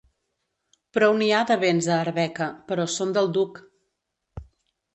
Prou 0.97 1.17
n'hi 1.19 1.27
ha 1.33 1.41
de 1.51 1.57
béns 1.65 1.91
a 1.91 1.93
Arbeca, 2.07 2.49
però 2.71 2.89
són 2.97 3.15
del 3.19 3.31
duc. 3.39 3.63